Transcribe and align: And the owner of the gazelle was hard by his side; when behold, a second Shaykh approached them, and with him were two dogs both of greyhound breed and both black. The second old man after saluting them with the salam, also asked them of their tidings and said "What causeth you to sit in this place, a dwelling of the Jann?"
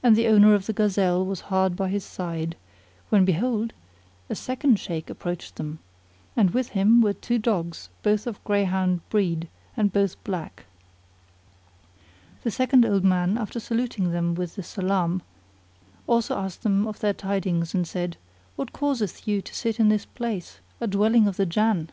And 0.00 0.14
the 0.14 0.28
owner 0.28 0.54
of 0.54 0.66
the 0.66 0.72
gazelle 0.72 1.26
was 1.26 1.40
hard 1.50 1.74
by 1.74 1.88
his 1.88 2.04
side; 2.04 2.56
when 3.08 3.24
behold, 3.24 3.72
a 4.28 4.36
second 4.36 4.78
Shaykh 4.78 5.10
approached 5.10 5.56
them, 5.56 5.80
and 6.36 6.50
with 6.52 6.68
him 6.68 7.00
were 7.00 7.14
two 7.14 7.36
dogs 7.36 7.88
both 8.04 8.28
of 8.28 8.44
greyhound 8.44 9.00
breed 9.10 9.48
and 9.76 9.92
both 9.92 10.22
black. 10.22 10.66
The 12.44 12.52
second 12.52 12.84
old 12.86 13.02
man 13.02 13.36
after 13.36 13.58
saluting 13.58 14.12
them 14.12 14.36
with 14.36 14.54
the 14.54 14.62
salam, 14.62 15.20
also 16.06 16.38
asked 16.38 16.62
them 16.62 16.86
of 16.86 17.00
their 17.00 17.12
tidings 17.12 17.74
and 17.74 17.88
said 17.88 18.18
"What 18.54 18.72
causeth 18.72 19.26
you 19.26 19.42
to 19.42 19.52
sit 19.52 19.80
in 19.80 19.88
this 19.88 20.06
place, 20.06 20.60
a 20.80 20.86
dwelling 20.86 21.26
of 21.26 21.36
the 21.36 21.44
Jann?" 21.44 21.88